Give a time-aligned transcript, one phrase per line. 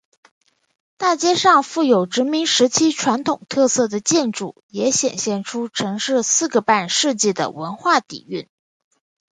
[0.97, 8.49] 大街上富有殖民时期传统特色的建筑也显现出城市四个半世纪的文化底蕴。